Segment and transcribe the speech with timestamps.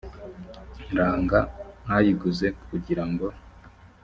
[0.97, 1.49] ranga a
[1.95, 3.25] ayiguze kugira ngo